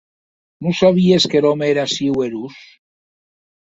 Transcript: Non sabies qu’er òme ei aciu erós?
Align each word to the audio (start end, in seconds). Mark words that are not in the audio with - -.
Non 0.61 0.73
sabies 0.81 1.23
qu’er 1.31 1.45
òme 1.51 1.65
ei 1.69 1.77
aciu 1.85 2.13
erós? 2.27 2.57